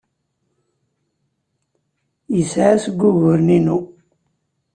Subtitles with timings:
[2.37, 3.77] Yeɛya seg wuguren-inu.